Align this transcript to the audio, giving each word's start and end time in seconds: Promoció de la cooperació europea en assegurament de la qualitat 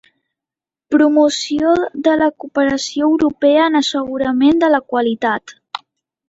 Promoció 0.93 1.73
de 2.07 2.15
la 2.21 2.29
cooperació 2.43 3.11
europea 3.11 3.67
en 3.73 3.81
assegurament 3.83 4.65
de 4.65 4.71
la 4.79 4.81
qualitat 4.95 5.55